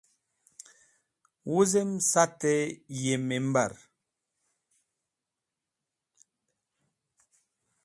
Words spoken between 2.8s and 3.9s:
yi Member